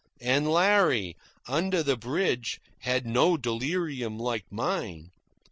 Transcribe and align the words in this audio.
And 0.19 0.49
Larry, 0.51 1.15
under 1.47 1.83
the 1.83 1.95
bridge, 1.95 2.59
had 2.79 3.05
no 3.05 3.37
delirium 3.37 4.17
like 4.17 4.45
mine. 4.51 5.11